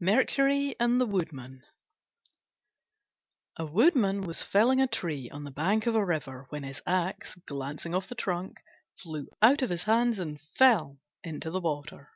MERCURY 0.00 0.76
AND 0.78 1.00
THE 1.00 1.06
WOODMAN 1.06 1.62
A 3.56 3.64
Woodman 3.64 4.20
was 4.20 4.42
felling 4.42 4.78
a 4.78 4.86
tree 4.86 5.30
on 5.30 5.44
the 5.44 5.50
bank 5.50 5.86
of 5.86 5.94
a 5.94 6.04
river, 6.04 6.44
when 6.50 6.64
his 6.64 6.82
axe, 6.86 7.34
glancing 7.46 7.94
off 7.94 8.06
the 8.06 8.14
trunk, 8.14 8.60
flew 8.98 9.28
out 9.40 9.62
of 9.62 9.70
his 9.70 9.84
hands 9.84 10.18
and 10.18 10.38
fell 10.38 10.98
into 11.24 11.50
the 11.50 11.60
water. 11.62 12.10